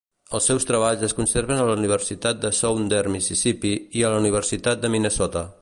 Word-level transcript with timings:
Els 0.37 0.45
seus 0.51 0.63
treballs 0.69 1.03
es 1.07 1.13
conserven 1.19 1.59
a 1.59 1.67
la 1.67 1.75
Universitat 1.81 2.41
de 2.47 2.53
Southern 2.61 3.15
Mississippi 3.17 3.77
i 4.01 4.03
a 4.09 4.15
la 4.15 4.25
Universitat 4.27 4.83
de 4.87 4.97
Minnesota. 4.97 5.49